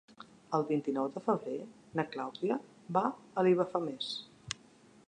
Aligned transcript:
El 0.57 0.63
vint-i-nou 0.69 1.09
de 1.17 1.23
febrer 1.25 1.57
na 2.01 2.07
Clàudia 2.15 2.59
va 2.99 3.05
a 3.43 3.47
Vilafamés. 3.51 4.15